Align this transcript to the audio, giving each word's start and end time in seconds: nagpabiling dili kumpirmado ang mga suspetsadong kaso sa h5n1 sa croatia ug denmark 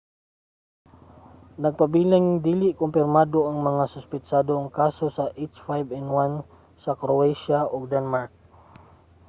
nagpabiling 1.63 2.27
dili 2.47 2.69
kumpirmado 2.79 3.39
ang 3.49 3.57
mga 3.69 3.83
suspetsadong 3.93 4.65
kaso 4.79 5.05
sa 5.17 5.25
h5n1 5.53 6.31
sa 6.83 6.91
croatia 7.01 7.59
ug 7.75 7.83
denmark 7.93 8.31